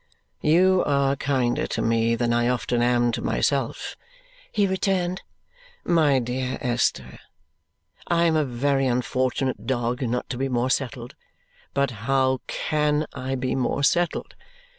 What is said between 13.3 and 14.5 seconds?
be more settled?